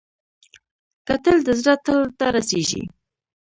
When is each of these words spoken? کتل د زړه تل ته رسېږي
کتل 1.07 1.37
د 1.47 1.49
زړه 1.59 1.73
تل 1.85 1.99
ته 2.17 2.25
رسېږي 2.35 2.81